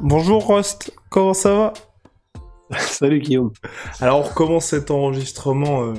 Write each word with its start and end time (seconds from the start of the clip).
Bonjour 0.00 0.44
Rost, 0.46 0.92
comment 1.08 1.34
ça 1.34 1.54
va 1.54 1.72
Salut 2.78 3.20
Guillaume. 3.20 3.52
Alors 4.00 4.20
on 4.20 4.22
recommence 4.22 4.66
cet 4.66 4.90
enregistrement 4.90 5.84
euh, 5.84 5.94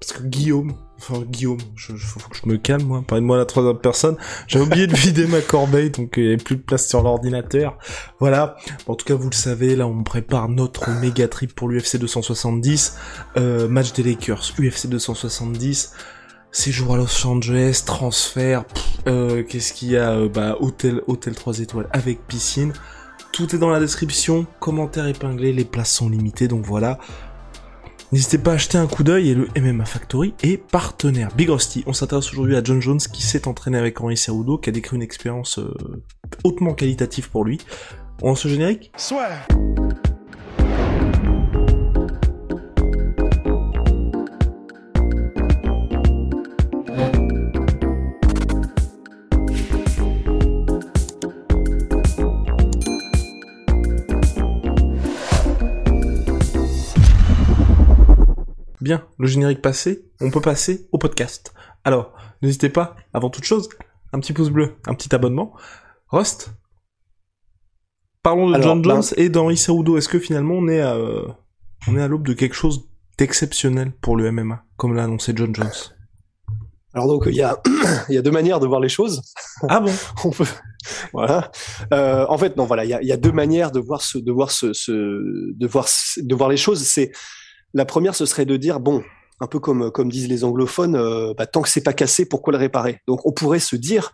parce 0.00 0.12
que 0.12 0.22
Guillaume, 0.24 0.74
enfin 0.98 1.22
Guillaume, 1.22 1.58
je, 1.74 1.96
je- 1.96 2.06
faut 2.06 2.20
que 2.28 2.36
je 2.36 2.48
me 2.48 2.56
calme 2.56 2.82
moi, 2.84 3.02
parlez-moi 3.06 3.36
à 3.36 3.38
la 3.40 3.46
troisième 3.46 3.78
personne. 3.78 4.16
J'ai 4.46 4.60
oublié 4.60 4.86
de 4.86 4.94
vider 4.94 5.26
ma 5.26 5.40
corbeille 5.40 5.90
donc 5.90 6.18
euh, 6.18 6.20
il 6.20 6.24
n'y 6.26 6.34
avait 6.34 6.42
plus 6.42 6.56
de 6.56 6.62
place 6.62 6.86
sur 6.88 7.02
l'ordinateur. 7.02 7.78
Voilà. 8.20 8.56
En 8.86 8.94
tout 8.94 9.06
cas 9.06 9.14
vous 9.14 9.30
le 9.30 9.34
savez, 9.34 9.76
là 9.76 9.86
on 9.86 10.02
prépare 10.02 10.48
notre 10.48 10.90
méga 11.00 11.26
trip 11.28 11.54
pour 11.54 11.68
l'UFC 11.68 11.96
270, 11.96 12.96
euh, 13.38 13.66
match 13.68 13.92
des 13.94 14.02
Lakers, 14.02 14.42
UFC 14.58 14.86
270. 14.88 15.92
Séjour 16.50 16.94
à 16.94 16.96
Los 16.96 17.26
Angeles, 17.26 17.82
transfert, 17.86 18.64
euh, 19.06 19.42
qu'est-ce 19.42 19.74
qu'il 19.74 19.90
y 19.90 19.96
a 19.98 20.12
euh, 20.12 20.28
Bah 20.30 20.56
hôtel, 20.60 21.02
hôtel 21.06 21.34
3 21.34 21.60
étoiles 21.60 21.88
avec 21.92 22.26
piscine. 22.26 22.72
Tout 23.38 23.54
est 23.54 23.58
dans 23.60 23.70
la 23.70 23.78
description, 23.78 24.46
commentaires 24.58 25.06
épinglés, 25.06 25.52
les 25.52 25.64
places 25.64 25.92
sont 25.92 26.08
limitées, 26.08 26.48
donc 26.48 26.64
voilà. 26.64 26.98
N'hésitez 28.10 28.36
pas 28.36 28.54
à 28.54 28.56
jeter 28.56 28.78
un 28.78 28.88
coup 28.88 29.04
d'œil 29.04 29.30
et 29.30 29.34
le 29.36 29.46
MMA 29.56 29.84
Factory 29.84 30.34
est 30.42 30.56
partenaire. 30.56 31.28
Big 31.36 31.48
Rusty, 31.48 31.84
on 31.86 31.92
s'intéresse 31.92 32.32
aujourd'hui 32.32 32.56
à 32.56 32.64
John 32.64 32.82
Jones 32.82 32.98
qui 32.98 33.22
s'est 33.22 33.46
entraîné 33.46 33.78
avec 33.78 34.00
Henri 34.00 34.16
Cerudo, 34.16 34.58
qui 34.58 34.70
a 34.70 34.72
décrit 34.72 34.96
une 34.96 35.02
expérience 35.02 35.60
euh, 35.60 35.72
hautement 36.42 36.74
qualitative 36.74 37.30
pour 37.30 37.44
lui. 37.44 37.58
On 38.22 38.32
le 38.32 38.50
générique? 38.50 38.90
Bien, 38.98 39.77
le 59.18 59.26
générique 59.26 59.62
passé, 59.62 60.04
on 60.20 60.30
peut 60.30 60.40
passer 60.40 60.88
au 60.92 60.98
podcast. 60.98 61.52
Alors, 61.84 62.14
n'hésitez 62.42 62.68
pas, 62.68 62.96
avant 63.12 63.30
toute 63.30 63.44
chose, 63.44 63.68
un 64.12 64.20
petit 64.20 64.32
pouce 64.32 64.50
bleu, 64.50 64.76
un 64.86 64.94
petit 64.94 65.14
abonnement. 65.14 65.54
Rust 66.08 66.50
Parlons 68.22 68.48
de 68.50 68.54
Alors, 68.54 68.68
John 68.68 68.82
ben- 68.82 69.02
Jones 69.02 69.04
et 69.16 69.28
d'Henri 69.28 69.56
Cerudo. 69.56 69.96
Est-ce 69.96 70.08
que 70.08 70.18
finalement 70.18 70.54
on 70.54 70.68
est 70.68 70.80
à, 70.80 70.94
euh, 70.94 71.26
on 71.86 71.96
est 71.96 72.02
à 72.02 72.08
l'aube 72.08 72.26
de 72.26 72.32
quelque 72.32 72.54
chose 72.54 72.88
d'exceptionnel 73.16 73.92
pour 73.92 74.16
le 74.16 74.30
MMA, 74.30 74.64
comme 74.76 74.94
l'a 74.94 75.04
annoncé 75.04 75.32
John 75.34 75.54
Jones? 75.54 75.70
Alors 76.94 77.06
donc 77.06 77.24
il 77.26 77.34
y 77.36 77.42
a 77.42 77.60
il 78.08 78.14
y 78.14 78.18
a 78.18 78.22
deux 78.22 78.30
manières 78.30 78.60
de 78.60 78.66
voir 78.66 78.80
les 78.80 78.88
choses. 78.88 79.22
Ah 79.68 79.80
bon? 79.80 79.92
On 80.24 80.30
peut 80.30 80.44
voilà. 81.12 81.50
Euh, 81.92 82.26
en 82.28 82.38
fait 82.38 82.56
non 82.56 82.64
voilà 82.64 82.84
il 82.84 82.90
y 82.90 82.94
a, 82.94 83.02
il 83.02 83.08
y 83.08 83.12
a 83.12 83.16
deux 83.16 83.32
manières 83.32 83.70
de 83.70 83.78
voir 83.80 84.02
ce 84.02 84.18
de 84.18 84.32
voir 84.32 84.50
ce, 84.50 84.72
ce 84.72 84.92
de 84.92 85.66
voir 85.66 85.86
de 86.16 86.34
voir 86.34 86.48
les 86.48 86.56
choses. 86.56 86.82
C'est 86.82 87.12
la 87.72 87.84
première 87.84 88.14
ce 88.14 88.26
serait 88.26 88.46
de 88.46 88.56
dire 88.56 88.80
bon 88.80 89.04
un 89.40 89.46
peu 89.46 89.58
comme 89.58 89.90
comme 89.90 90.10
disent 90.10 90.28
les 90.28 90.44
anglophones 90.44 90.96
euh, 90.96 91.34
bah, 91.36 91.46
tant 91.46 91.62
que 91.62 91.68
c'est 91.68 91.82
pas 91.82 91.92
cassé 91.92 92.26
pourquoi 92.26 92.52
le 92.52 92.58
réparer? 92.58 93.00
Donc 93.06 93.24
on 93.26 93.32
pourrait 93.32 93.60
se 93.60 93.76
dire 93.76 94.12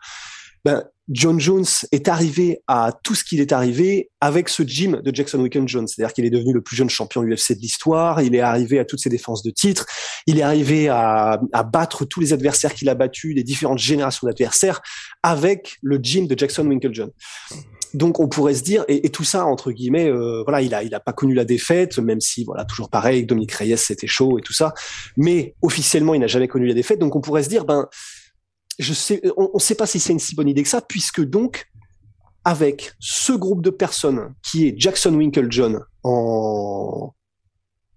ben, 0.64 0.82
John 1.10 1.38
Jones 1.38 1.66
est 1.92 2.08
arrivé 2.08 2.62
à 2.66 2.90
tout 3.02 3.14
ce 3.14 3.22
qu'il 3.22 3.40
est 3.40 3.52
arrivé 3.52 4.10
avec 4.22 4.48
ce 4.48 4.62
gym 4.62 5.02
de 5.02 5.14
Jackson 5.14 5.38
Wicken 5.40 5.68
Jones. 5.68 5.86
C'est-à-dire 5.86 6.14
qu'il 6.14 6.24
est 6.24 6.30
devenu 6.30 6.54
le 6.54 6.62
plus 6.62 6.74
jeune 6.76 6.88
champion 6.88 7.22
UFC 7.22 7.52
de 7.52 7.60
l'histoire. 7.60 8.22
Il 8.22 8.34
est 8.34 8.40
arrivé 8.40 8.78
à 8.78 8.86
toutes 8.86 9.00
ses 9.00 9.10
défenses 9.10 9.42
de 9.42 9.50
titres. 9.50 9.84
Il 10.26 10.38
est 10.38 10.42
arrivé 10.42 10.88
à, 10.88 11.38
à 11.52 11.62
battre 11.62 12.06
tous 12.06 12.20
les 12.20 12.32
adversaires 12.32 12.72
qu'il 12.72 12.88
a 12.88 12.94
battus, 12.94 13.34
les 13.34 13.42
différentes 13.42 13.78
générations 13.78 14.26
d'adversaires, 14.26 14.80
avec 15.22 15.76
le 15.82 15.98
gym 15.98 16.26
de 16.26 16.38
Jackson 16.38 16.66
Winklejohn. 16.66 17.10
Donc 17.94 18.20
on 18.20 18.28
pourrait 18.28 18.54
se 18.54 18.62
dire 18.62 18.84
et, 18.88 19.06
et 19.06 19.10
tout 19.10 19.24
ça 19.24 19.46
entre 19.46 19.72
guillemets, 19.72 20.08
euh, 20.10 20.42
voilà, 20.42 20.60
il 20.60 20.74
a 20.74 20.82
il 20.82 20.94
a 20.94 21.00
pas 21.00 21.12
connu 21.12 21.34
la 21.34 21.44
défaite, 21.44 21.98
même 21.98 22.20
si 22.20 22.44
voilà 22.44 22.64
toujours 22.64 22.90
pareil, 22.90 23.24
Dominique 23.24 23.52
Reyes 23.52 23.76
c'était 23.76 24.06
chaud 24.06 24.38
et 24.38 24.42
tout 24.42 24.52
ça, 24.52 24.74
mais 25.16 25.54
officiellement 25.62 26.14
il 26.14 26.20
n'a 26.20 26.26
jamais 26.26 26.48
connu 26.48 26.66
la 26.66 26.74
défaite. 26.74 26.98
Donc 26.98 27.16
on 27.16 27.20
pourrait 27.20 27.44
se 27.44 27.48
dire 27.48 27.64
ben 27.64 27.88
je 28.78 28.92
sais, 28.92 29.22
on 29.36 29.50
ne 29.54 29.60
sait 29.60 29.76
pas 29.76 29.86
si 29.86 30.00
c'est 30.00 30.12
une 30.12 30.18
si 30.18 30.34
bonne 30.34 30.48
idée 30.48 30.62
que 30.62 30.68
ça, 30.68 30.80
puisque 30.80 31.22
donc 31.22 31.66
avec 32.44 32.92
ce 33.00 33.32
groupe 33.32 33.62
de 33.62 33.70
personnes 33.70 34.34
qui 34.42 34.66
est 34.66 34.74
Jackson 34.76 35.14
Winklejohn 35.14 35.80
en 36.02 37.14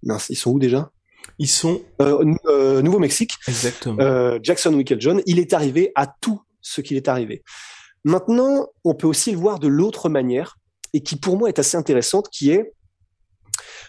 mince, 0.03 0.27
ils 0.29 0.35
sont 0.35 0.51
où 0.51 0.59
déjà? 0.59 0.91
Ils 1.39 1.47
sont 1.47 1.81
euh, 2.01 2.35
euh, 2.47 2.81
Nouveau-Mexique. 2.81 3.33
exactement. 3.47 3.97
Euh, 3.99 4.39
Jackson 4.41 4.73
Winklejohn, 4.73 5.21
il 5.25 5.39
est 5.39 5.53
arrivé 5.53 5.91
à 5.95 6.07
tout 6.07 6.41
ce 6.61 6.81
qu'il 6.81 6.97
est 6.97 7.07
arrivé. 7.07 7.43
Maintenant, 8.07 8.69
on 8.85 8.95
peut 8.95 9.05
aussi 9.05 9.31
le 9.31 9.37
voir 9.37 9.59
de 9.59 9.67
l'autre 9.67 10.07
manière, 10.07 10.57
et 10.93 11.03
qui 11.03 11.17
pour 11.17 11.37
moi 11.37 11.49
est 11.49 11.59
assez 11.59 11.75
intéressante, 11.75 12.29
qui 12.31 12.51
est, 12.51 12.71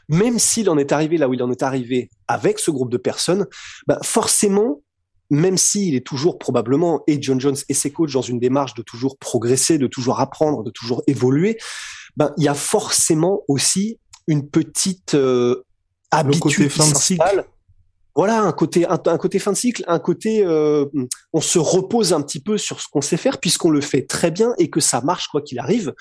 même 0.08 0.40
s'il 0.40 0.68
en 0.70 0.76
est 0.76 0.90
arrivé 0.90 1.18
là 1.18 1.28
où 1.28 1.34
il 1.34 1.42
en 1.44 1.52
est 1.52 1.62
arrivé 1.62 2.10
avec 2.26 2.58
ce 2.58 2.72
groupe 2.72 2.90
de 2.90 2.96
personnes, 2.96 3.46
bah 3.86 4.00
forcément, 4.02 4.82
même 5.30 5.56
s'il 5.56 5.94
est 5.94 6.04
toujours 6.04 6.36
probablement, 6.36 7.04
et 7.06 7.22
John 7.22 7.40
Jones 7.40 7.54
et 7.68 7.74
ses 7.74 7.92
coachs, 7.92 8.10
dans 8.10 8.20
une 8.20 8.40
démarche 8.40 8.74
de 8.74 8.82
toujours 8.82 9.18
progresser, 9.18 9.78
de 9.78 9.86
toujours 9.86 10.18
apprendre, 10.18 10.64
de 10.64 10.70
toujours 10.70 11.04
évoluer, 11.06 11.56
ben, 12.16 12.34
il 12.38 12.42
y 12.42 12.48
a 12.48 12.54
forcément 12.54 13.42
aussi 13.46 14.00
une 14.26 14.50
petite 14.50 15.14
euh, 15.14 15.62
habitude 16.10 16.42
côté 16.42 16.64
qui 16.64 16.70
fin 16.70 16.90
de 16.90 16.96
cycle. 16.96 17.46
Voilà, 18.18 18.42
un 18.42 18.50
côté, 18.50 18.84
un, 18.84 18.98
côté 18.98 19.38
fin 19.38 19.52
de 19.52 19.56
cycle, 19.56 19.84
un 19.86 20.00
côté, 20.00 20.44
euh, 20.44 20.84
on 21.32 21.40
se 21.40 21.60
repose 21.60 22.12
un 22.12 22.20
petit 22.20 22.40
peu 22.40 22.58
sur 22.58 22.80
ce 22.80 22.88
qu'on 22.90 23.00
sait 23.00 23.16
faire 23.16 23.38
puisqu'on 23.38 23.70
le 23.70 23.80
fait 23.80 24.08
très 24.08 24.32
bien 24.32 24.54
et 24.58 24.70
que 24.70 24.80
ça 24.80 25.00
marche 25.02 25.28
quoi 25.28 25.40
qu'il 25.40 25.60
arrive. 25.60 25.94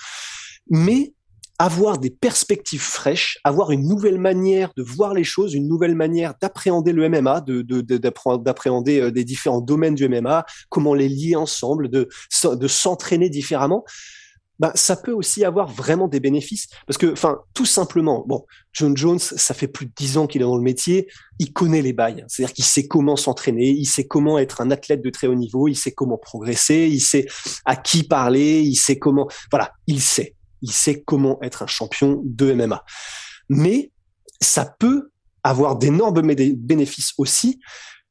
Mais 0.68 1.14
avoir 1.60 1.98
des 1.98 2.10
perspectives 2.10 2.82
fraîches, 2.82 3.38
avoir 3.44 3.70
une 3.70 3.86
nouvelle 3.86 4.18
manière 4.18 4.72
de 4.76 4.82
voir 4.82 5.14
les 5.14 5.22
choses, 5.22 5.54
une 5.54 5.68
nouvelle 5.68 5.94
manière 5.94 6.34
d'appréhender 6.42 6.90
le 6.92 7.08
MMA, 7.08 7.40
de, 7.42 7.62
de, 7.62 7.82
de- 7.82 7.98
d'appréhender 7.98 9.00
euh, 9.00 9.10
des 9.12 9.22
différents 9.22 9.60
domaines 9.60 9.94
du 9.94 10.08
MMA, 10.08 10.44
comment 10.70 10.94
les 10.94 11.08
lier 11.08 11.36
ensemble, 11.36 11.88
de, 11.88 12.08
de 12.44 12.66
s'entraîner 12.66 13.30
différemment. 13.30 13.84
Bah, 14.58 14.72
ça 14.74 14.96
peut 14.96 15.12
aussi 15.12 15.44
avoir 15.44 15.68
vraiment 15.68 16.08
des 16.08 16.18
bénéfices 16.18 16.66
parce 16.86 16.98
que, 16.98 17.12
enfin, 17.12 17.38
tout 17.54 17.64
simplement, 17.64 18.24
bon, 18.26 18.44
John 18.72 18.96
Jones, 18.96 19.20
ça 19.20 19.54
fait 19.54 19.68
plus 19.68 19.86
de 19.86 19.92
dix 19.96 20.18
ans 20.18 20.26
qu'il 20.26 20.40
est 20.42 20.44
dans 20.44 20.56
le 20.56 20.62
métier, 20.62 21.08
il 21.38 21.52
connaît 21.52 21.82
les 21.82 21.92
bails, 21.92 22.24
c'est-à-dire 22.26 22.52
qu'il 22.54 22.64
sait 22.64 22.88
comment 22.88 23.14
s'entraîner, 23.14 23.68
il 23.70 23.86
sait 23.86 24.06
comment 24.06 24.36
être 24.38 24.60
un 24.60 24.72
athlète 24.72 25.00
de 25.02 25.10
très 25.10 25.28
haut 25.28 25.36
niveau, 25.36 25.68
il 25.68 25.76
sait 25.76 25.92
comment 25.92 26.18
progresser, 26.18 26.88
il 26.90 27.00
sait 27.00 27.26
à 27.64 27.76
qui 27.76 28.02
parler, 28.02 28.60
il 28.62 28.74
sait 28.74 28.98
comment, 28.98 29.28
voilà, 29.52 29.72
il 29.86 30.00
sait, 30.00 30.34
il 30.62 30.72
sait 30.72 31.02
comment 31.02 31.38
être 31.42 31.62
un 31.62 31.68
champion 31.68 32.20
de 32.24 32.52
MMA. 32.52 32.84
Mais 33.48 33.92
ça 34.40 34.74
peut 34.78 35.10
avoir 35.44 35.76
d'énormes 35.76 36.20
bé- 36.20 36.54
bénéfices 36.56 37.12
aussi 37.16 37.60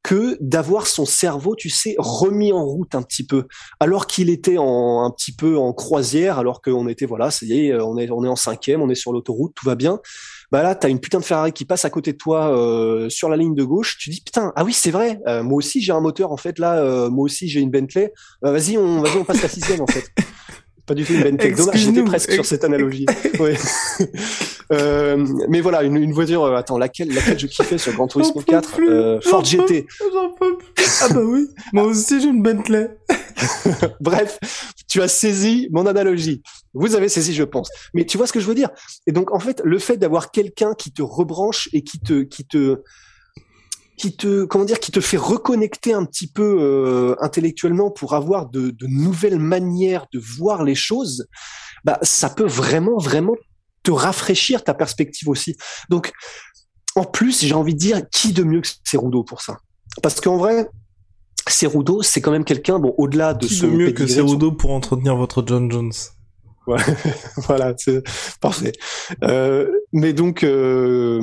que 0.08 0.38
d'avoir 0.40 0.88
son 0.88 1.06
cerveau, 1.06 1.54
tu 1.58 1.70
sais, 1.70 1.96
remis 1.98 2.54
en 2.54 2.64
route 2.64 2.96
un 2.96 3.02
petit 3.02 3.26
peu, 3.26 3.44
alors 3.82 4.08
qu'il 4.08 4.30
était 4.30 4.58
en, 4.58 5.04
un 5.04 5.12
petit 5.12 5.34
peu 5.34 5.58
en 5.58 5.74
croisière, 5.74 6.40
alors 6.40 6.62
qu'on 6.62 6.88
était, 6.88 7.06
voilà, 7.06 7.30
ça 7.30 7.46
y 7.46 7.68
est, 7.68 7.76
on 7.78 7.98
est, 7.98 8.10
on 8.10 8.24
est 8.24 8.30
en 8.30 8.38
cinquième, 8.38 8.82
on 8.82 8.90
est 8.90 8.96
sur 8.96 9.12
l'autoroute, 9.12 9.52
tout 9.54 9.66
va 9.66 9.76
bien. 9.76 10.00
Bah 10.50 10.64
là, 10.64 10.76
t'as 10.76 10.88
une 10.88 11.02
putain 11.02 11.20
de 11.20 11.26
Ferrari 11.26 11.52
qui 11.52 11.66
passe 11.66 11.84
à 11.84 11.90
côté 11.90 12.14
de 12.14 12.18
toi 12.18 12.58
euh, 12.58 13.10
sur 13.10 13.28
la 13.28 13.36
ligne 13.36 13.54
de 13.54 13.66
gauche. 13.66 13.98
Tu 14.00 14.10
dis 14.10 14.22
putain, 14.22 14.54
ah 14.56 14.64
oui, 14.64 14.72
c'est 14.72 14.92
vrai. 14.92 15.20
euh, 15.28 15.44
moi 15.44 15.58
aussi, 15.58 15.82
j'ai 15.82 15.92
un 15.92 16.00
moteur 16.00 16.32
en 16.32 16.38
fait. 16.38 16.58
Là, 16.58 16.78
euh, 16.78 17.10
moi 17.10 17.26
aussi, 17.26 17.50
j'ai 17.50 17.60
une 17.60 17.70
Bentley. 17.70 18.14
Euh, 18.46 18.54
vas-y, 18.54 18.78
on, 18.78 19.02
vas-y, 19.02 19.18
on 19.18 19.26
passe 19.26 19.42
la 19.42 19.50
sixième 19.50 19.82
en 19.82 19.88
fait. 19.88 20.06
Pas 20.86 20.94
du 20.94 21.04
tout 21.04 21.12
une 21.12 21.24
Bentley. 21.24 21.52
Dommage, 21.52 21.80
j'étais 21.80 22.04
presque 22.04 22.32
sur 22.32 22.46
cette 22.46 22.64
analogie. 22.64 23.06
Ouais. 23.42 23.58
Euh, 24.72 25.26
mais 25.50 25.62
voilà, 25.62 25.84
une, 25.84 25.98
une 25.98 26.14
voiture. 26.14 26.44
euh, 26.44 26.56
attends, 26.56 26.78
laquelle, 26.78 27.14
laquelle 27.14 27.40
je 27.40 27.48
kiffais 27.48 27.78
sur 27.78 27.94
Gran 27.94 28.08
Turismo 28.08 28.42
J'en 28.42 28.46
peux 28.46 28.52
4 28.52 28.72
plus, 28.74 28.90
euh, 28.90 29.22
Ford 29.22 29.44
GT. 29.44 29.88
J'en 30.14 30.30
peux 30.34 30.58
plus. 30.58 30.74
Ah 31.02 31.10
bah 31.10 31.22
oui, 31.24 31.48
moi 31.74 31.84
aussi 31.84 32.20
j'ai 32.22 32.28
une 32.28 32.42
Bentley. 32.42 32.90
Bref, 34.02 34.40
tu 34.88 35.02
as 35.02 35.08
saisi 35.08 35.68
mon 35.72 35.86
analogie. 35.86 36.42
Vous 36.74 36.96
avez 36.96 37.10
saisi, 37.10 37.34
je 37.34 37.44
pense. 37.44 37.70
Mais 37.94 38.06
tu 38.06 38.18
vois 38.18 38.28
ce 38.28 38.34
que 38.34 38.40
je 38.40 38.46
veux 38.46 38.56
dire? 38.56 38.70
Et 39.06 39.12
donc, 39.12 39.32
en 39.32 39.40
fait, 39.40 39.62
le 39.64 39.80
fait 39.80 39.98
d'avoir 39.98 40.32
quelqu'un 40.32 40.74
qui 40.74 40.92
te 40.92 41.02
rebranche 41.02 41.70
et 41.74 41.84
qui 41.84 42.00
te, 42.00 42.24
qui 42.24 42.46
te, 42.46 42.82
qui 43.98 44.16
te 44.16 44.46
comment 44.46 44.66
dire 44.66 44.80
qui 44.80 44.92
te 44.92 45.02
fait 45.02 45.18
reconnecter 45.18 45.94
un 45.94 46.06
petit 46.06 46.28
peu 46.28 46.58
euh, 46.60 47.16
intellectuellement 47.20 47.90
pour 47.92 48.14
avoir 48.14 48.48
de, 48.48 48.70
de, 48.70 48.88
nouvelles 48.88 49.40
manières 49.40 50.06
de 50.14 50.20
voir 50.20 50.64
les 50.64 50.76
choses, 50.76 51.28
bah 51.84 52.00
ça 52.04 52.30
peut 52.30 52.46
vraiment 52.46 52.98
vraiment 52.98 53.36
te 53.88 53.92
rafraîchir 53.92 54.66
ta 54.66 54.74
perspective 54.74 55.30
aussi. 55.30 55.56
Donc 55.90 56.12
en 56.96 57.06
plus, 57.06 57.46
j'ai 57.46 57.54
envie 57.54 57.74
de 57.74 57.80
dire 57.80 58.02
qui 58.12 58.34
de 58.34 58.44
mieux 58.44 58.60
que 58.60 58.68
Cerudo 58.84 59.24
pour 59.24 59.42
ça? 59.42 59.60
Parce 60.04 60.20
qu'en 60.20 60.36
vrai, 60.38 60.68
Cerudo, 61.48 62.02
c'est 62.02 62.20
quand 62.20 62.32
même 62.32 62.44
quelqu'un 62.44 62.80
bon 62.80 62.94
au-delà 62.98 63.34
de 63.34 63.48
qui 63.48 63.62
de 63.62 63.68
mieux 63.68 63.92
que 63.92 64.06
Cerudo 64.06 64.52
pour 64.52 64.72
entretenir 64.72 65.16
votre 65.16 65.44
John 65.46 65.72
Jones? 65.72 65.94
Voilà, 67.48 67.74
c'est 67.78 68.04
parfait. 68.42 68.74
Euh, 69.24 69.72
mais 69.94 70.12
donc, 70.12 70.44
euh, 70.44 71.22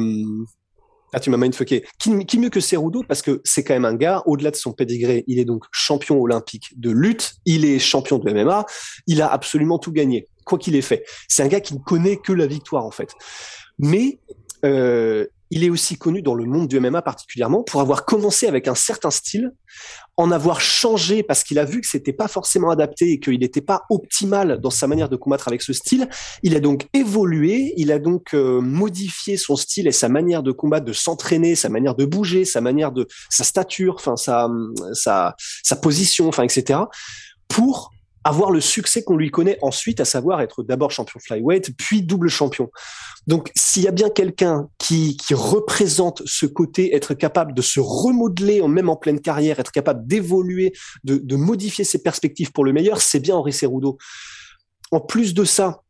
ah, 1.12 1.20
tu 1.20 1.28
m'as 1.28 1.36
mindfucké. 1.36 1.84
Qui, 1.98 2.24
qui 2.24 2.38
mieux 2.38 2.48
que 2.48 2.60
Cerudo? 2.60 3.02
Parce 3.06 3.20
que 3.20 3.42
c'est 3.44 3.62
quand 3.62 3.74
même 3.74 3.84
un 3.84 3.94
gars, 3.94 4.22
au-delà 4.24 4.52
de 4.52 4.56
son 4.56 4.72
pédigré, 4.72 5.22
il 5.26 5.38
est 5.38 5.44
donc 5.44 5.64
champion 5.70 6.18
olympique 6.18 6.72
de 6.80 6.90
lutte, 6.90 7.34
il 7.44 7.66
est 7.66 7.78
champion 7.78 8.18
de 8.18 8.32
MMA, 8.32 8.64
il 9.06 9.20
a 9.20 9.30
absolument 9.30 9.78
tout 9.78 9.92
gagné, 9.92 10.28
quoi 10.44 10.58
qu'il 10.58 10.76
ait 10.76 10.82
fait. 10.82 11.04
C'est 11.28 11.42
un 11.42 11.48
gars 11.48 11.60
qui 11.60 11.74
ne 11.74 11.80
connaît 11.80 12.16
que 12.16 12.32
la 12.32 12.46
victoire 12.46 12.84
en 12.84 12.90
fait. 12.90 13.10
Mais 13.78 14.18
euh, 14.64 15.26
il 15.50 15.62
est 15.62 15.70
aussi 15.70 15.96
connu 15.96 16.20
dans 16.20 16.34
le 16.34 16.46
monde 16.46 16.66
du 16.66 16.80
MMA 16.80 17.02
particulièrement 17.02 17.62
pour 17.62 17.80
avoir 17.80 18.04
commencé 18.04 18.48
avec 18.48 18.66
un 18.66 18.74
certain 18.74 19.10
style, 19.10 19.52
en 20.16 20.32
avoir 20.32 20.60
changé 20.60 21.22
parce 21.22 21.44
qu'il 21.44 21.58
a 21.60 21.64
vu 21.64 21.80
que 21.80 21.86
c'était 21.86 22.12
pas 22.12 22.26
forcément 22.26 22.70
adapté 22.70 23.12
et 23.12 23.20
qu'il 23.20 23.38
n'était 23.38 23.60
pas 23.60 23.82
optimal 23.88 24.60
dans 24.60 24.70
sa 24.70 24.88
manière 24.88 25.08
de 25.08 25.14
combattre 25.14 25.46
avec 25.46 25.62
ce 25.62 25.72
style. 25.72 26.08
Il 26.42 26.56
a 26.56 26.60
donc 26.60 26.88
évolué, 26.92 27.72
il 27.76 27.92
a 27.92 28.00
donc 28.00 28.34
euh, 28.34 28.60
modifié 28.60 29.36
son 29.36 29.54
style 29.54 29.86
et 29.86 29.92
sa 29.92 30.08
manière 30.08 30.42
de 30.42 30.50
combattre, 30.50 30.86
de 30.86 30.92
s'entraîner, 30.92 31.54
sa 31.54 31.68
manière 31.68 31.94
de 31.94 32.04
bouger, 32.04 32.44
sa 32.44 32.60
manière 32.60 32.90
de 32.90 33.06
sa 33.30 33.44
stature, 33.44 33.94
enfin 33.96 34.16
sa 34.16 34.48
sa 34.92 35.36
sa 35.62 35.76
position, 35.76 36.26
enfin 36.28 36.42
etc. 36.42 36.80
pour 37.46 37.93
avoir 38.24 38.50
le 38.50 38.60
succès 38.60 39.04
qu'on 39.04 39.16
lui 39.16 39.30
connaît 39.30 39.58
ensuite, 39.62 40.00
à 40.00 40.04
savoir 40.04 40.40
être 40.40 40.62
d'abord 40.62 40.90
champion 40.90 41.20
flyweight, 41.20 41.76
puis 41.76 42.02
double 42.02 42.28
champion. 42.28 42.70
Donc, 43.26 43.50
s'il 43.54 43.82
y 43.82 43.88
a 43.88 43.92
bien 43.92 44.10
quelqu'un 44.10 44.68
qui, 44.78 45.16
qui 45.16 45.34
représente 45.34 46.22
ce 46.26 46.46
côté, 46.46 46.94
être 46.94 47.14
capable 47.14 47.54
de 47.54 47.62
se 47.62 47.80
remodeler 47.80 48.60
même 48.66 48.88
en 48.88 48.96
pleine 48.96 49.20
carrière, 49.20 49.60
être 49.60 49.72
capable 49.72 50.06
d'évoluer, 50.06 50.72
de, 51.04 51.16
de 51.16 51.36
modifier 51.36 51.84
ses 51.84 52.02
perspectives 52.02 52.52
pour 52.52 52.64
le 52.64 52.72
meilleur, 52.72 53.00
c'est 53.00 53.20
bien 53.20 53.36
Henri 53.36 53.52
Cerudo. 53.52 53.98
En 54.90 55.00
plus 55.00 55.34
de 55.34 55.44
ça, 55.44 55.82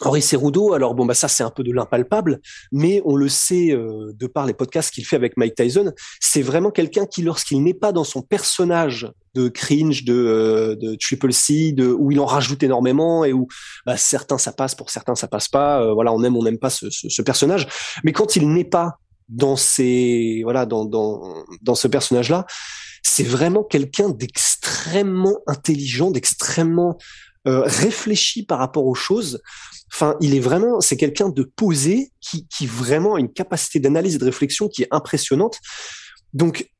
Henri 0.00 0.22
Cerudo, 0.22 0.72
alors 0.72 0.94
bon 0.94 1.06
bah 1.06 1.14
ça 1.14 1.28
c'est 1.28 1.42
un 1.42 1.50
peu 1.50 1.62
de 1.62 1.72
l'impalpable, 1.72 2.40
mais 2.70 3.02
on 3.04 3.16
le 3.16 3.28
sait 3.28 3.72
euh, 3.72 4.12
de 4.14 4.26
par 4.26 4.46
les 4.46 4.54
podcasts 4.54 4.92
qu'il 4.92 5.04
fait 5.04 5.16
avec 5.16 5.36
Mike 5.36 5.54
Tyson, 5.54 5.92
c'est 6.20 6.42
vraiment 6.42 6.70
quelqu'un 6.70 7.06
qui 7.06 7.22
lorsqu'il 7.22 7.62
n'est 7.62 7.74
pas 7.74 7.92
dans 7.92 8.04
son 8.04 8.22
personnage 8.22 9.10
de 9.34 9.48
cringe, 9.48 10.04
de, 10.04 10.14
euh, 10.14 10.76
de 10.76 10.94
Triple 10.94 11.32
C, 11.32 11.72
de, 11.72 11.86
où 11.86 12.10
il 12.10 12.20
en 12.20 12.26
rajoute 12.26 12.62
énormément 12.62 13.24
et 13.24 13.32
où 13.32 13.48
bah, 13.86 13.96
certains 13.96 14.38
ça 14.38 14.52
passe, 14.52 14.74
pour 14.74 14.90
certains 14.90 15.14
ça 15.14 15.28
passe 15.28 15.48
pas, 15.48 15.82
euh, 15.82 15.92
voilà 15.92 16.12
on 16.12 16.22
aime 16.22 16.36
on 16.36 16.42
n'aime 16.42 16.58
pas 16.58 16.70
ce, 16.70 16.90
ce, 16.90 17.08
ce, 17.08 17.22
personnage, 17.22 17.66
mais 18.04 18.12
quand 18.12 18.36
il 18.36 18.48
n'est 18.52 18.64
pas 18.64 18.98
dans 19.28 19.56
ces 19.56 20.40
voilà 20.42 20.66
dans 20.66 20.84
dans 20.84 21.44
dans 21.62 21.74
ce 21.74 21.88
personnage 21.88 22.30
là, 22.30 22.46
c'est 23.02 23.24
vraiment 23.24 23.64
quelqu'un 23.64 24.08
d'extrêmement 24.10 25.38
intelligent, 25.46 26.10
d'extrêmement 26.10 26.98
euh, 27.48 27.62
réfléchi 27.64 28.44
par 28.44 28.58
rapport 28.58 28.86
aux 28.86 28.94
choses. 28.94 29.40
Enfin, 29.92 30.16
il 30.20 30.34
est 30.34 30.40
vraiment, 30.40 30.80
c'est 30.80 30.96
quelqu'un 30.96 31.28
de 31.28 31.42
posé 31.42 32.12
qui, 32.20 32.46
qui 32.48 32.66
vraiment 32.66 33.16
a 33.16 33.20
une 33.20 33.32
capacité 33.32 33.80
d'analyse 33.80 34.14
et 34.14 34.18
de 34.18 34.24
réflexion 34.24 34.68
qui 34.68 34.82
est 34.82 34.88
impressionnante. 34.90 35.58
Donc, 36.32 36.70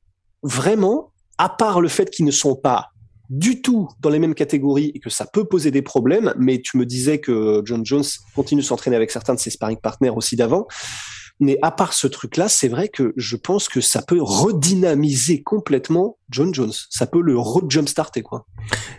vraiment, 0.43 1.13
à 1.39 1.49
part 1.49 1.81
le 1.81 1.89
fait 1.89 2.11
qu'ils 2.11 2.25
ne 2.25 2.31
sont 2.31 2.55
pas 2.57 2.89
du 3.29 3.63
tout 3.63 3.89
dans 4.01 4.11
les 4.11 4.19
mêmes 4.19 4.35
catégories 4.35 4.93
et 4.95 5.01
que 5.01 5.09
ça 5.11 5.27
peut 5.27 5.45
poser 5.45 5.71
des 5.71 5.83
problèmes, 5.83 6.35
mais 6.39 6.61
tu 6.61 6.77
me 6.77 6.85
disais 6.85 7.19
que 7.19 7.63
John 7.65 7.85
Jones 7.85 8.05
continue 8.35 8.61
de 8.61 8.67
s'entraîner 8.67 8.97
avec 8.97 9.11
certains 9.11 9.35
de 9.35 9.41
ses 9.41 9.51
sparring 9.51 9.79
partners 9.79 10.11
aussi 10.11 10.37
d'avant. 10.37 10.67
Mais 11.41 11.59
à 11.63 11.71
part 11.71 11.93
ce 11.93 12.07
truc-là, 12.07 12.49
c'est 12.49 12.69
vrai 12.69 12.89
que 12.89 13.13
je 13.17 13.37
pense 13.37 13.69
que 13.69 13.81
ça 13.81 14.03
peut 14.03 14.21
redynamiser 14.21 15.43
complètement 15.43 16.19
John 16.31 16.55
Jones. 16.55 16.73
Ça 16.91 17.07
peut 17.07 17.21
le 17.21 17.39
re-jumpstarter, 17.39 18.23
quoi. 18.23 18.47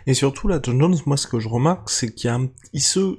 Et 0.06 0.14
surtout, 0.14 0.48
là, 0.48 0.60
John 0.62 0.80
Jones, 0.80 0.98
moi, 1.06 1.16
ce 1.16 1.26
que 1.26 1.38
je 1.38 1.48
remarque, 1.48 1.90
c'est 1.90 2.14
qu'il 2.14 2.50
il 2.72 2.82
se, 2.82 3.18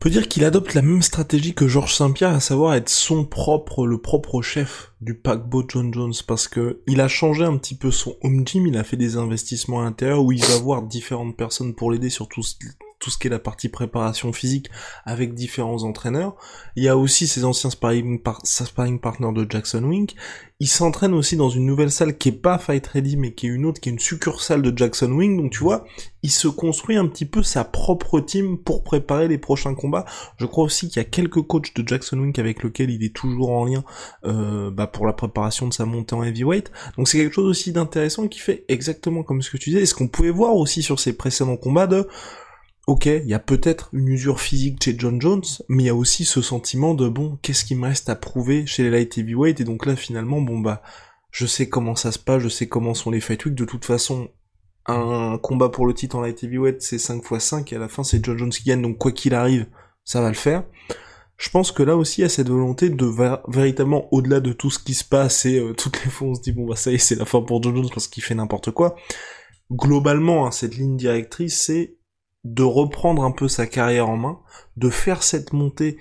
on 0.00 0.04
peut 0.04 0.10
dire 0.10 0.28
qu'il 0.28 0.46
adopte 0.46 0.72
la 0.72 0.80
même 0.80 1.02
stratégie 1.02 1.52
que 1.52 1.68
Georges 1.68 1.94
Saint-Pierre, 1.94 2.30
à 2.30 2.40
savoir 2.40 2.72
être 2.74 2.88
son 2.88 3.26
propre, 3.26 3.86
le 3.86 4.00
propre 4.00 4.40
chef 4.40 4.94
du 5.02 5.14
paquebot 5.14 5.64
John 5.68 5.92
Jones, 5.92 6.14
parce 6.26 6.48
que 6.48 6.80
il 6.86 7.02
a 7.02 7.08
changé 7.08 7.44
un 7.44 7.58
petit 7.58 7.76
peu 7.76 7.90
son 7.90 8.16
home 8.22 8.46
gym, 8.46 8.66
il 8.66 8.78
a 8.78 8.84
fait 8.84 8.96
des 8.96 9.18
investissements 9.18 9.82
à 9.82 9.84
l'intérieur 9.84 10.24
où 10.24 10.32
il 10.32 10.42
va 10.42 10.56
voir 10.58 10.82
différentes 10.84 11.36
personnes 11.36 11.74
pour 11.74 11.92
l'aider 11.92 12.08
sur 12.08 12.28
tout, 12.28 12.42
tout 13.00 13.10
ce 13.10 13.18
qui 13.18 13.26
est 13.26 13.30
la 13.30 13.38
partie 13.38 13.68
préparation 13.68 14.32
physique 14.32 14.70
avec 15.04 15.34
différents 15.34 15.82
entraîneurs. 15.82 16.36
Il 16.76 16.84
y 16.84 16.88
a 16.88 16.96
aussi 16.96 17.26
ses 17.26 17.44
anciens 17.44 17.70
sparring, 17.70 18.22
par 18.22 18.40
sparring 18.44 19.00
partners 19.00 19.32
de 19.34 19.50
Jackson 19.50 19.82
Wink. 19.82 20.14
Il 20.62 20.68
s'entraîne 20.68 21.14
aussi 21.14 21.36
dans 21.36 21.48
une 21.48 21.64
nouvelle 21.64 21.90
salle 21.90 22.18
qui 22.18 22.28
est 22.28 22.32
pas 22.32 22.58
Fight 22.58 22.86
Ready 22.86 23.16
mais 23.16 23.32
qui 23.32 23.46
est 23.46 23.50
une 23.50 23.64
autre, 23.64 23.80
qui 23.80 23.88
est 23.88 23.92
une 23.92 23.98
succursale 23.98 24.60
de 24.60 24.76
Jackson 24.76 25.10
Wink. 25.10 25.40
Donc 25.40 25.50
tu 25.50 25.60
vois, 25.60 25.86
il 26.22 26.30
se 26.30 26.46
construit 26.46 26.96
un 26.96 27.06
petit 27.06 27.24
peu 27.24 27.42
sa 27.42 27.64
propre 27.64 28.20
team 28.20 28.58
pour 28.58 28.84
préparer 28.84 29.26
les 29.26 29.38
prochains 29.38 29.74
combats. 29.74 30.04
Je 30.36 30.44
crois 30.44 30.64
aussi 30.64 30.88
qu'il 30.88 30.98
y 30.98 31.04
a 31.04 31.08
quelques 31.08 31.40
coachs 31.40 31.74
de 31.74 31.88
Jackson 31.88 32.18
Wink 32.18 32.38
avec 32.38 32.62
lesquels 32.62 32.90
il 32.90 33.02
est 33.02 33.16
toujours 33.16 33.50
en 33.52 33.64
lien 33.64 33.82
euh, 34.26 34.70
bah, 34.70 34.86
pour 34.86 35.06
la 35.06 35.14
préparation 35.14 35.66
de 35.66 35.72
sa 35.72 35.86
montée 35.86 36.14
en 36.14 36.22
heavyweight. 36.22 36.70
Donc 36.98 37.08
c'est 37.08 37.16
quelque 37.16 37.34
chose 37.34 37.48
aussi 37.48 37.72
d'intéressant 37.72 38.28
qui 38.28 38.40
fait 38.40 38.66
exactement 38.68 39.22
comme 39.22 39.40
ce 39.40 39.50
que 39.50 39.56
tu 39.56 39.70
disais, 39.70 39.82
et 39.82 39.86
ce 39.86 39.94
qu'on 39.94 40.08
pouvait 40.08 40.30
voir 40.30 40.54
aussi 40.56 40.82
sur 40.82 41.00
ses 41.00 41.14
précédents 41.14 41.56
combats 41.56 41.86
de 41.86 42.06
ok, 42.90 43.06
il 43.06 43.28
y 43.28 43.34
a 43.34 43.38
peut-être 43.38 43.88
une 43.92 44.08
usure 44.08 44.40
physique 44.40 44.82
chez 44.82 44.96
John 44.98 45.20
Jones, 45.20 45.44
mais 45.68 45.84
il 45.84 45.86
y 45.86 45.90
a 45.90 45.94
aussi 45.94 46.24
ce 46.24 46.42
sentiment 46.42 46.94
de 46.94 47.08
bon, 47.08 47.38
qu'est-ce 47.40 47.64
qui 47.64 47.76
me 47.76 47.86
reste 47.86 48.08
à 48.08 48.16
prouver 48.16 48.66
chez 48.66 48.82
les 48.82 48.90
light 48.90 49.16
heavyweight, 49.16 49.60
et 49.60 49.64
donc 49.64 49.86
là 49.86 49.94
finalement, 49.94 50.40
bon 50.40 50.58
bah, 50.58 50.82
je 51.30 51.46
sais 51.46 51.68
comment 51.68 51.94
ça 51.94 52.10
se 52.10 52.18
passe, 52.18 52.42
je 52.42 52.48
sais 52.48 52.66
comment 52.66 52.92
sont 52.92 53.12
les 53.12 53.20
fight 53.20 53.44
week, 53.44 53.54
de 53.54 53.64
toute 53.64 53.84
façon, 53.84 54.30
un 54.86 55.38
combat 55.38 55.68
pour 55.68 55.86
le 55.86 55.94
titre 55.94 56.16
en 56.16 56.20
light 56.20 56.42
heavyweight, 56.42 56.82
c'est 56.82 56.98
5 56.98 57.22
x 57.30 57.44
5, 57.44 57.72
et 57.72 57.76
à 57.76 57.78
la 57.78 57.86
fin 57.86 58.02
c'est 58.02 58.24
John 58.24 58.36
Jones 58.36 58.50
qui 58.50 58.64
gagne, 58.64 58.82
donc 58.82 58.98
quoi 58.98 59.12
qu'il 59.12 59.34
arrive, 59.34 59.66
ça 60.02 60.20
va 60.20 60.26
le 60.26 60.34
faire. 60.34 60.64
Je 61.36 61.48
pense 61.48 61.70
que 61.70 61.84
là 61.84 61.96
aussi 61.96 62.22
il 62.22 62.24
y 62.24 62.26
a 62.26 62.28
cette 62.28 62.48
volonté 62.48 62.90
de 62.90 63.06
véritablement, 63.46 64.12
au-delà 64.12 64.40
de 64.40 64.52
tout 64.52 64.70
ce 64.70 64.80
qui 64.80 64.94
se 64.94 65.04
passe, 65.04 65.46
et 65.46 65.60
euh, 65.60 65.74
toutes 65.74 66.04
les 66.04 66.10
fois 66.10 66.26
on 66.26 66.34
se 66.34 66.42
dit 66.42 66.50
bon 66.50 66.66
bah 66.66 66.74
ça 66.74 66.90
y 66.90 66.96
est, 66.96 66.98
c'est 66.98 67.14
la 67.14 67.24
fin 67.24 67.40
pour 67.40 67.62
John 67.62 67.76
Jones 67.76 67.90
parce 67.94 68.08
qu'il 68.08 68.24
fait 68.24 68.34
n'importe 68.34 68.72
quoi, 68.72 68.96
globalement, 69.70 70.48
hein, 70.48 70.50
cette 70.50 70.76
ligne 70.76 70.96
directrice, 70.96 71.60
c'est 71.60 71.99
de 72.44 72.62
reprendre 72.62 73.22
un 73.22 73.32
peu 73.32 73.48
sa 73.48 73.66
carrière 73.66 74.08
en 74.08 74.16
main, 74.16 74.40
de 74.76 74.90
faire 74.90 75.22
cette 75.22 75.52
montée. 75.52 75.98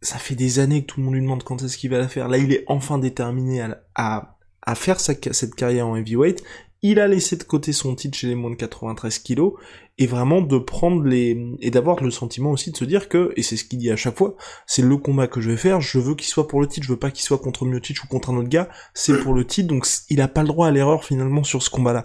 Ça 0.00 0.18
fait 0.18 0.34
des 0.34 0.58
années 0.58 0.82
que 0.82 0.86
tout 0.86 1.00
le 1.00 1.06
monde 1.06 1.14
lui 1.14 1.22
demande 1.22 1.44
quand 1.44 1.62
est-ce 1.62 1.76
qu'il 1.76 1.90
va 1.90 1.98
la 1.98 2.08
faire. 2.08 2.28
Là, 2.28 2.38
il 2.38 2.52
est 2.52 2.64
enfin 2.66 2.98
déterminé 2.98 3.62
à, 3.94 4.36
à, 4.62 4.74
faire 4.74 5.00
cette 5.00 5.54
carrière 5.54 5.86
en 5.86 5.96
heavyweight. 5.96 6.42
Il 6.84 6.98
a 6.98 7.06
laissé 7.06 7.36
de 7.36 7.44
côté 7.44 7.72
son 7.72 7.94
titre 7.94 8.18
chez 8.18 8.26
les 8.26 8.34
moins 8.34 8.50
de 8.50 8.56
93 8.56 9.20
kilos 9.20 9.52
et 9.98 10.06
vraiment 10.06 10.40
de 10.40 10.58
prendre 10.58 11.04
les 11.04 11.38
et 11.60 11.70
d'avoir 11.70 12.02
le 12.02 12.10
sentiment 12.10 12.50
aussi 12.50 12.72
de 12.72 12.76
se 12.76 12.84
dire 12.84 13.08
que 13.08 13.32
et 13.36 13.42
c'est 13.42 13.56
ce 13.56 13.64
qu'il 13.64 13.78
dit 13.78 13.92
à 13.92 13.94
chaque 13.94 14.18
fois, 14.18 14.34
c'est 14.66 14.82
le 14.82 14.96
combat 14.96 15.28
que 15.28 15.40
je 15.40 15.50
vais 15.50 15.56
faire. 15.56 15.80
Je 15.80 16.00
veux 16.00 16.16
qu'il 16.16 16.26
soit 16.26 16.48
pour 16.48 16.60
le 16.60 16.66
titre. 16.66 16.84
Je 16.84 16.92
veux 16.92 16.98
pas 16.98 17.12
qu'il 17.12 17.24
soit 17.24 17.38
contre 17.38 17.66
Miocic 17.66 18.02
ou 18.02 18.08
contre 18.08 18.30
un 18.30 18.36
autre 18.36 18.48
gars. 18.48 18.68
C'est 18.94 19.22
pour 19.22 19.32
le 19.32 19.46
titre. 19.46 19.68
Donc 19.68 19.86
il 20.10 20.20
a 20.20 20.26
pas 20.26 20.42
le 20.42 20.48
droit 20.48 20.66
à 20.66 20.70
l'erreur 20.72 21.04
finalement 21.04 21.44
sur 21.44 21.62
ce 21.62 21.70
combat-là. 21.70 22.04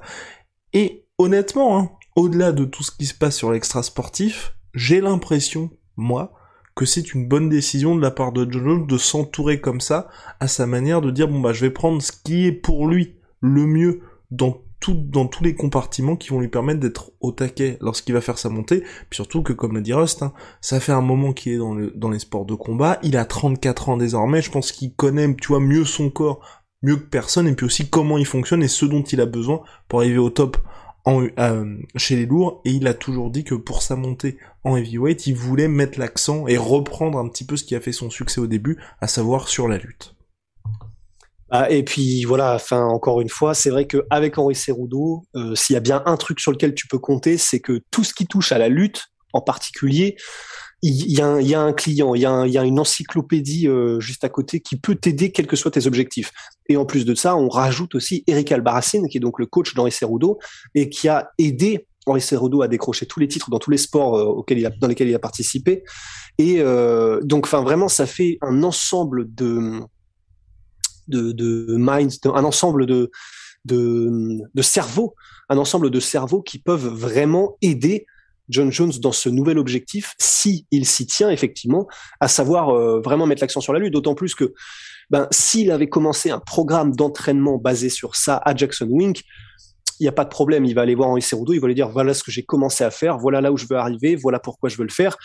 Et 0.73 1.07
honnêtement, 1.17 1.79
hein, 1.79 1.89
au-delà 2.17 2.51
de 2.51 2.65
tout 2.65 2.83
ce 2.83 2.91
qui 2.91 3.05
se 3.05 3.13
passe 3.13 3.37
sur 3.37 3.51
l'extra 3.51 3.83
sportif, 3.83 4.55
j'ai 4.73 5.01
l'impression, 5.01 5.69
moi, 5.97 6.33
que 6.75 6.83
c'est 6.83 7.13
une 7.13 7.27
bonne 7.27 7.47
décision 7.47 7.95
de 7.95 8.01
la 8.01 8.09
part 8.09 8.31
de 8.31 8.51
John 8.51 8.63
Jones 8.63 8.87
de 8.87 8.97
s'entourer 8.97 9.61
comme 9.61 9.79
ça, 9.79 10.07
à 10.39 10.47
sa 10.47 10.65
manière 10.65 11.01
de 11.01 11.11
dire 11.11 11.27
bon 11.27 11.39
bah 11.39 11.53
je 11.53 11.61
vais 11.61 11.71
prendre 11.71 12.01
ce 12.01 12.11
qui 12.11 12.47
est 12.47 12.51
pour 12.51 12.87
lui 12.87 13.15
le 13.39 13.67
mieux 13.67 14.01
dans 14.31 14.61
tout, 14.79 14.95
dans 14.95 15.27
tous 15.27 15.43
les 15.43 15.55
compartiments 15.55 16.15
qui 16.15 16.29
vont 16.29 16.39
lui 16.39 16.49
permettre 16.49 16.79
d'être 16.79 17.11
au 17.19 17.31
taquet 17.31 17.77
lorsqu'il 17.81 18.15
va 18.15 18.21
faire 18.21 18.39
sa 18.39 18.49
montée, 18.49 18.81
puis 18.81 19.15
surtout 19.15 19.43
que 19.43 19.53
comme 19.53 19.75
l'a 19.75 19.81
dit 19.81 19.93
Rust, 19.93 20.23
hein, 20.23 20.33
ça 20.59 20.79
fait 20.79 20.91
un 20.91 21.01
moment 21.01 21.33
qu'il 21.33 21.53
est 21.53 21.57
dans, 21.57 21.75
dans 21.95 22.09
les 22.09 22.19
sports 22.19 22.45
de 22.45 22.55
combat, 22.55 22.99
il 23.03 23.15
a 23.17 23.25
34 23.25 23.89
ans 23.89 23.97
désormais, 23.97 24.41
je 24.41 24.51
pense 24.51 24.71
qu'il 24.71 24.93
connaît, 24.93 25.35
tu 25.35 25.49
vois, 25.49 25.59
mieux 25.59 25.85
son 25.85 26.09
corps, 26.09 26.39
mieux 26.81 26.95
que 26.95 27.09
personne, 27.09 27.47
et 27.47 27.53
puis 27.53 27.65
aussi 27.65 27.89
comment 27.89 28.17
il 28.17 28.25
fonctionne 28.25 28.63
et 28.63 28.67
ce 28.67 28.85
dont 28.85 29.03
il 29.03 29.21
a 29.21 29.27
besoin 29.27 29.61
pour 29.87 29.99
arriver 29.99 30.19
au 30.19 30.31
top 30.31 30.57
euh, 31.07 31.77
chez 31.95 32.15
les 32.15 32.25
lourds 32.25 32.61
et 32.65 32.71
il 32.71 32.87
a 32.87 32.93
toujours 32.93 33.29
dit 33.31 33.43
que 33.43 33.55
pour 33.55 33.81
sa 33.81 33.95
montée 33.95 34.37
en 34.63 34.75
heavyweight, 34.75 35.27
il 35.27 35.35
voulait 35.35 35.67
mettre 35.67 35.99
l'accent 35.99 36.47
et 36.47 36.57
reprendre 36.57 37.17
un 37.17 37.29
petit 37.29 37.45
peu 37.45 37.55
ce 37.55 37.63
qui 37.63 37.75
a 37.75 37.79
fait 37.79 37.93
son 37.93 38.09
succès 38.09 38.41
au 38.41 38.47
début, 38.47 38.77
à 38.99 39.07
savoir 39.07 39.47
sur 39.47 39.67
la 39.67 39.77
lutte. 39.77 40.15
Ah, 41.49 41.71
et 41.71 41.83
puis 41.83 42.25
voilà, 42.25 42.55
enfin 42.55 42.83
encore 42.83 43.21
une 43.21 43.29
fois, 43.29 43.53
c'est 43.53 43.69
vrai 43.69 43.87
qu'avec 43.87 44.37
Henri 44.37 44.53
Cerudo, 44.53 45.23
euh, 45.35 45.55
s'il 45.55 45.75
y 45.75 45.77
a 45.77 45.81
bien 45.81 46.03
un 46.05 46.17
truc 46.17 46.41
sur 46.41 46.51
lequel 46.51 46.75
tu 46.75 46.87
peux 46.87 46.99
compter, 46.99 47.37
c'est 47.37 47.61
que 47.61 47.81
tout 47.89 48.03
ce 48.03 48.13
qui 48.13 48.27
touche 48.27 48.51
à 48.51 48.57
la 48.57 48.67
lutte, 48.67 49.05
en 49.31 49.41
particulier, 49.41 50.17
il 50.83 51.11
y, 51.11 51.21
a, 51.21 51.41
il 51.41 51.47
y 51.47 51.55
a 51.55 51.61
un 51.61 51.73
client, 51.73 52.13
il 52.13 52.21
y 52.21 52.25
a, 52.25 52.45
il 52.45 52.53
y 52.53 52.57
a 52.57 52.63
une 52.63 52.79
encyclopédie 52.79 53.67
euh, 53.67 53.99
juste 53.99 54.23
à 54.23 54.29
côté 54.29 54.59
qui 54.59 54.75
peut 54.77 54.95
t'aider 54.95 55.31
quels 55.31 55.47
que 55.47 55.55
soient 55.55 55.71
tes 55.71 55.87
objectifs. 55.87 56.31
Et 56.69 56.77
en 56.77 56.85
plus 56.85 57.03
de 57.03 57.15
ça, 57.15 57.35
on 57.35 57.49
rajoute 57.49 57.95
aussi 57.95 58.23
Eric 58.27 58.51
Albarracine, 58.51 59.07
qui 59.09 59.17
est 59.17 59.21
donc 59.21 59.39
le 59.39 59.47
coach 59.47 59.73
d'Henri 59.73 59.91
Cerudo 59.91 60.37
et 60.75 60.89
qui 60.89 61.07
a 61.07 61.31
aidé 61.39 61.87
Henri 62.05 62.21
Cerudo 62.21 62.61
à 62.61 62.67
décrocher 62.67 63.07
tous 63.07 63.19
les 63.19 63.27
titres 63.27 63.49
dans 63.49 63.59
tous 63.59 63.71
les 63.71 63.77
sports 63.77 64.17
euh, 64.17 64.23
auxquels 64.23 64.59
il 64.59 64.65
a, 64.67 64.69
dans 64.69 64.87
lesquels 64.87 65.09
il 65.09 65.15
a 65.15 65.19
participé. 65.19 65.83
Et 66.37 66.57
euh, 66.59 67.21
donc, 67.23 67.47
enfin, 67.47 67.63
vraiment, 67.63 67.87
ça 67.87 68.05
fait 68.05 68.37
un 68.41 68.61
ensemble 68.63 69.33
de 69.33 69.81
de, 71.07 71.31
de 71.31 71.75
minds, 71.77 72.19
un 72.25 72.43
ensemble 72.43 72.85
de, 72.85 73.11
de, 73.65 74.39
de 74.53 74.61
cerveaux, 74.61 75.15
un 75.49 75.57
ensemble 75.57 75.89
de 75.89 75.99
cerveaux 75.99 76.41
qui 76.41 76.59
peuvent 76.59 76.87
vraiment 76.87 77.57
aider 77.61 78.05
John 78.49 78.71
Jones 78.71 78.93
dans 78.99 79.11
ce 79.11 79.29
nouvel 79.29 79.57
objectif, 79.57 80.13
si 80.19 80.65
il 80.71 80.85
s'y 80.85 81.05
tient 81.05 81.29
effectivement, 81.29 81.87
à 82.19 82.27
savoir 82.27 82.69
euh, 82.69 83.01
vraiment 83.01 83.25
mettre 83.25 83.41
l'accent 83.41 83.61
sur 83.61 83.73
la 83.73 83.79
lutte, 83.79 83.93
d'autant 83.93 84.15
plus 84.15 84.35
que 84.35 84.53
ben, 85.09 85.27
s'il 85.31 85.71
avait 85.71 85.89
commencé 85.89 86.29
un 86.29 86.39
programme 86.39 86.95
d'entraînement 86.95 87.57
basé 87.57 87.89
sur 87.89 88.15
ça 88.15 88.41
à 88.43 88.55
Jackson 88.55 88.87
Wink, 88.89 89.23
il 89.99 90.03
n'y 90.03 90.09
a 90.09 90.13
pas 90.13 90.25
de 90.25 90.29
problème, 90.29 90.65
il 90.65 90.75
va 90.75 90.81
aller 90.81 90.95
voir 90.95 91.09
Henri 91.09 91.21
Cerudo, 91.21 91.53
il 91.53 91.59
va 91.59 91.67
lui 91.67 91.75
dire 91.75 91.89
voilà 91.89 92.13
ce 92.13 92.23
que 92.23 92.31
j'ai 92.31 92.43
commencé 92.43 92.83
à 92.83 92.91
faire, 92.91 93.17
voilà 93.17 93.41
là 93.41 93.51
où 93.51 93.57
je 93.57 93.65
veux 93.69 93.77
arriver, 93.77 94.15
voilà 94.15 94.39
pourquoi 94.39 94.69
je 94.69 94.77
veux 94.77 94.83
le 94.83 94.91
faire 94.91 95.17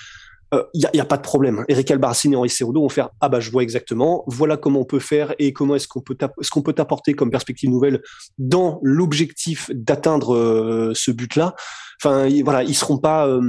il 0.53 0.59
euh, 0.59 0.91
n'y 0.93 1.01
a, 1.01 1.03
a, 1.03 1.07
pas 1.07 1.17
de 1.17 1.23
problème. 1.23 1.65
Eric 1.69 1.91
Albarcine 1.91 2.35
et 2.35 2.37
Henri 2.37 2.51
Cerudo 2.51 2.83
vont 2.83 2.89
faire 2.89 3.09
ah 3.21 3.29
bah 3.29 3.41
je 3.41 3.51
vois 3.51 3.63
exactement, 3.63 4.23
voilà 4.27 4.57
comment 4.57 4.81
on 4.81 4.85
peut 4.85 4.99
faire 4.99 5.35
et 5.39 5.53
comment 5.53 5.77
est-ce 5.77 5.89
qu'on 5.89 6.01
peut 6.01 6.17
ce 6.41 6.71
t'apporter 6.73 7.15
comme 7.15 7.31
perspective 7.31 7.71
nouvelle 7.71 8.03
dans 8.39 8.79
l'objectif 8.83 9.71
d'atteindre 9.73 10.35
euh, 10.35 10.93
ce 10.95 11.11
but-là. 11.11 11.55
Enfin 12.03 12.29
voilà, 12.45 12.65
ils 12.65 12.75
seront 12.75 12.99
pas 12.99 13.27
euh, 13.29 13.41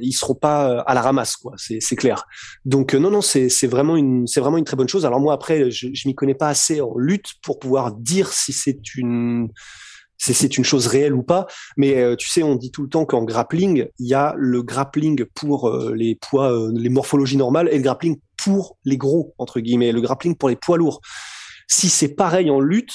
ils 0.00 0.12
seront 0.12 0.34
pas 0.34 0.80
à 0.80 0.94
la 0.94 1.02
ramasse 1.02 1.36
quoi, 1.36 1.52
c'est 1.56 1.96
clair. 1.96 2.24
Donc 2.64 2.94
non 2.94 3.10
non 3.10 3.20
c'est 3.20 3.48
vraiment 3.66 3.96
une 3.96 4.26
c'est 4.26 4.40
vraiment 4.40 4.58
une 4.58 4.64
très 4.64 4.76
bonne 4.76 4.88
chose. 4.88 5.06
Alors 5.06 5.20
moi 5.20 5.34
après 5.34 5.70
je, 5.70 5.88
je 5.92 6.08
m'y 6.08 6.14
connais 6.14 6.34
pas 6.34 6.48
assez 6.48 6.80
en 6.80 6.96
lutte 6.96 7.34
pour 7.42 7.58
pouvoir 7.58 7.92
dire 7.92 8.32
si 8.32 8.52
c'est 8.52 8.96
une 8.96 9.50
c'est 10.20 10.58
une 10.58 10.64
chose 10.64 10.86
réelle 10.86 11.14
ou 11.14 11.22
pas. 11.22 11.46
Mais 11.76 11.96
euh, 11.96 12.16
tu 12.16 12.28
sais, 12.28 12.42
on 12.42 12.54
dit 12.54 12.70
tout 12.70 12.82
le 12.82 12.88
temps 12.88 13.06
qu'en 13.06 13.24
grappling, 13.24 13.86
il 13.98 14.06
y 14.06 14.14
a 14.14 14.34
le 14.36 14.62
grappling 14.62 15.24
pour 15.34 15.68
euh, 15.68 15.94
les 15.94 16.14
poids, 16.14 16.52
euh, 16.52 16.70
les 16.74 16.90
morphologies 16.90 17.36
normales, 17.36 17.68
et 17.72 17.76
le 17.76 17.82
grappling 17.82 18.18
pour 18.42 18.78
les 18.84 18.96
gros 18.96 19.34
entre 19.38 19.60
guillemets, 19.60 19.92
le 19.92 20.00
grappling 20.00 20.36
pour 20.36 20.48
les 20.48 20.56
poids 20.56 20.76
lourds. 20.76 21.00
Si 21.68 21.88
c'est 21.88 22.14
pareil 22.14 22.50
en 22.50 22.60
lutte, 22.60 22.94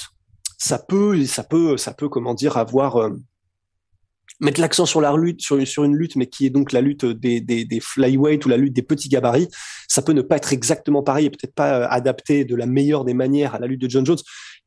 ça 0.58 0.78
peut, 0.78 1.24
ça 1.24 1.42
peut, 1.42 1.76
ça 1.76 1.92
peut, 1.92 2.08
comment 2.08 2.34
dire, 2.34 2.56
avoir 2.56 3.10
mettre 4.40 4.60
l'accent 4.60 4.84
sur 4.84 5.00
la 5.00 5.16
lutte, 5.16 5.40
sur, 5.40 5.84
une 5.84 5.96
lutte, 5.96 6.16
mais 6.16 6.26
qui 6.26 6.46
est 6.46 6.50
donc 6.50 6.72
la 6.72 6.80
lutte 6.80 7.06
des, 7.06 7.40
des, 7.40 7.64
des 7.64 7.80
flyweight 7.80 8.44
ou 8.44 8.48
la 8.48 8.58
lutte 8.58 8.74
des 8.74 8.82
petits 8.82 9.08
gabarits, 9.08 9.48
ça 9.88 10.02
peut 10.02 10.12
ne 10.12 10.20
pas 10.20 10.36
être 10.36 10.52
exactement 10.52 11.02
pareil 11.02 11.26
et 11.26 11.30
peut-être 11.30 11.54
pas 11.54 11.86
adapté 11.86 12.44
de 12.44 12.54
la 12.54 12.66
meilleure 12.66 13.04
des 13.04 13.14
manières 13.14 13.54
à 13.54 13.58
la 13.58 13.66
lutte 13.66 13.80
de 13.80 13.88
John 13.88 14.04
Jones. 14.04 14.18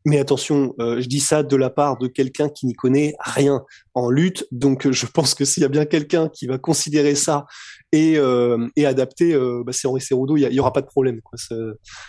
Mais 0.06 0.18
attention, 0.18 0.74
euh, 0.80 1.02
je 1.02 1.08
dis 1.08 1.20
ça 1.20 1.44
de 1.44 1.56
la 1.58 1.70
part 1.70 1.98
de 1.98 2.08
quelqu'un 2.08 2.48
qui 2.48 2.66
n'y 2.66 2.74
connaît 2.74 3.16
rien 3.20 3.64
en 3.94 4.10
lutte, 4.10 4.48
donc 4.52 4.86
euh, 4.86 4.94
je 4.94 5.06
pense 5.06 5.36
que 5.36 5.44
s'il 5.44 5.62
y 5.62 5.66
a 5.66 5.70
bien 5.70 5.86
quelqu'un 5.86 6.30
qui 6.30 6.48
va 6.48 6.58
considérer 6.58 7.16
ça 7.16 7.46
et, 7.92 8.18
euh, 8.18 8.68
adapter, 8.86 9.36
bah, 9.66 9.74
c'est 9.74 9.88
Henri 9.88 10.00
Cerudo, 10.00 10.38
il 10.38 10.48
n'y 10.48 10.60
aura 10.60 10.72
pas 10.72 10.82
de 10.82 10.86
problème. 10.86 11.20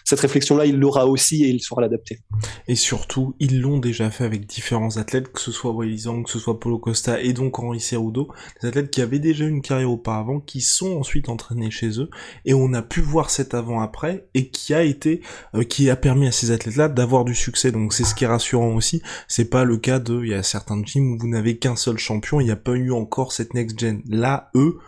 Cette 0.05 0.21
réflexion-là, 0.21 0.67
il 0.67 0.79
l'aura 0.79 1.07
aussi 1.07 1.45
et 1.45 1.49
il 1.49 1.61
saura 1.61 1.83
l'adapter. 1.83 2.21
Et 2.69 2.75
surtout, 2.75 3.35
ils 3.41 3.61
l'ont 3.61 3.79
déjà 3.79 4.11
fait 4.11 4.25
avec 4.25 4.47
différents 4.47 4.97
athlètes, 4.99 5.33
que 5.33 5.41
ce 5.41 5.53
soit 5.53 5.75
Willy 5.77 5.99
Zhang, 5.99 6.25
que 6.25 6.31
ce 6.31 6.39
soit 6.39 6.61
Polo 6.61 6.79
Costa 6.79 7.21
et 7.21 7.33
donc 7.33 7.59
Henri 7.59 7.81
Cerudo, 7.81 8.29
des 8.63 8.69
athlètes 8.69 8.91
qui 8.91 9.03
avaient 9.03 9.19
déjà 9.19 9.45
une 9.45 9.63
carrière 9.63 9.91
auparavant, 9.91 10.41
qui 10.41 10.61
sont 10.61 10.97
ensuite 10.97 11.29
entraînés 11.29 11.71
chez 11.71 12.01
eux, 12.01 12.09
et 12.45 12.55
on 12.55 12.73
a 12.73 12.83
pu 12.83 13.01
voir 13.01 13.31
cet 13.31 13.55
avant-après, 13.55 14.29
et 14.35 14.49
qui 14.49 14.75
a 14.75 14.85
été, 14.85 15.23
qui 15.69 15.91
a 15.91 15.97
permis 15.97 16.29
à 16.29 16.33
ces 16.33 16.51
athlètes-là 16.51 16.89
d'avoir 16.89 17.25
du 17.25 17.35
succès. 17.35 17.73
C'est 17.93 18.05
ce 18.05 18.15
qui 18.15 18.25
est 18.25 18.29
rassurant 18.29 18.75
aussi. 18.75 19.03
C'est 19.29 19.51
pas 19.51 19.65
le 19.65 19.77
cas 19.77 19.99
de, 19.99 20.23
il 20.23 20.31
y 20.31 20.35
a 20.35 20.43
certains 20.43 20.81
teams 20.83 21.13
où 21.13 21.19
vous 21.19 21.29
n'avez 21.29 21.59
qu'un 21.59 21.77
seul 21.77 21.99
champion, 21.99 22.41
il 22.41 22.45
n'y 22.45 22.51
a 22.51 22.57
pas 22.57 22.73
eu 22.73 22.93
encore 22.93 23.33
cette 23.33 23.55
next 23.55 23.79
gen. 23.79 24.03
Là, 24.09 24.51
eux, 24.55 24.79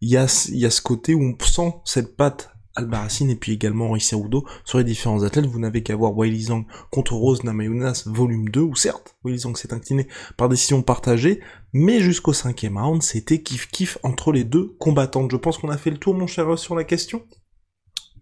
il 0.00 0.10
y 0.10 0.16
a, 0.16 0.26
ce 0.26 0.82
côté 0.82 1.14
où 1.14 1.22
on 1.22 1.44
sent 1.44 1.74
cette 1.84 2.16
patte 2.16 2.50
Albarracine 2.74 3.28
et 3.28 3.36
puis 3.36 3.52
également 3.52 3.90
Henri 3.90 4.00
sur 4.00 4.26
les 4.74 4.84
différents 4.84 5.22
athlètes. 5.22 5.46
Vous 5.46 5.58
n'avez 5.58 5.82
qu'à 5.82 5.94
voir 5.94 6.16
Wiley 6.16 6.40
Zhang 6.40 6.64
contre 6.90 7.14
Rose 7.14 7.44
Namajunas 7.44 8.04
volume 8.06 8.48
2, 8.48 8.60
où 8.60 8.74
certes, 8.74 9.14
Wiley 9.24 9.38
Zhang 9.38 9.54
s'est 9.56 9.74
incliné 9.74 10.08
par 10.38 10.48
décision 10.48 10.82
partagée, 10.82 11.40
mais 11.74 12.00
jusqu'au 12.00 12.32
cinquième 12.32 12.78
round, 12.78 13.02
c'était 13.02 13.36
kiff-kiff 13.36 13.98
entre 14.02 14.32
les 14.32 14.44
deux 14.44 14.74
combattantes. 14.78 15.30
Je 15.30 15.36
pense 15.36 15.58
qu'on 15.58 15.68
a 15.68 15.76
fait 15.76 15.90
le 15.90 15.98
tour, 15.98 16.14
mon 16.14 16.26
cher, 16.26 16.58
sur 16.58 16.74
la 16.74 16.84
question. 16.84 17.22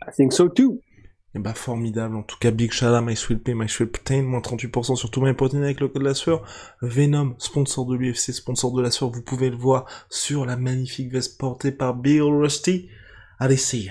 I 0.03 0.11
think 0.17 0.33
so 0.33 0.49
too. 0.49 0.81
Et 1.35 1.39
bah 1.39 1.55
formidable, 1.55 2.17
en 2.17 2.25
tout 2.25 2.37
cas 2.41 2.51
Big 2.51 2.73
Shala, 2.73 3.01
My 3.01 3.15
Sweet 3.15 3.45
Pay, 3.45 3.55
My 3.55 3.69
Sweet 3.69 3.93
Protein, 3.93 4.23
moins 4.23 4.41
38% 4.41 4.97
sur 4.97 5.11
tout 5.13 5.21
mes 5.21 5.33
protéines 5.33 5.63
avec 5.63 5.79
le 5.79 5.87
code 5.87 6.03
de 6.03 6.09
la 6.09 6.15
sueur. 6.15 6.43
Venom, 6.83 7.37
sponsor 7.39 7.87
de 7.87 7.95
l'UFC, 7.95 8.33
sponsor 8.33 8.73
de 8.73 8.83
la 8.83 8.91
sueur, 8.91 9.11
vous 9.11 9.23
pouvez 9.23 9.49
le 9.49 9.57
voir 9.57 9.87
sur 10.09 10.45
la 10.45 10.57
magnifique 10.57 11.13
veste 11.13 11.39
portée 11.39 11.71
par 11.71 11.95
Bill 11.95 12.23
Rusty. 12.23 12.89
Allez, 13.39 13.57
see 13.57 13.91